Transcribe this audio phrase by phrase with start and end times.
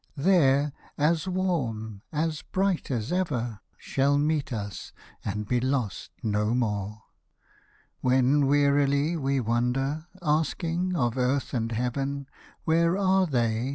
[0.17, 4.93] There, as warm, as bright as ever, Shall meet us
[5.23, 7.03] and be lost no more.
[7.99, 12.25] When wearily we wander, asking Of earth and heaven,
[12.65, 13.69] where are they.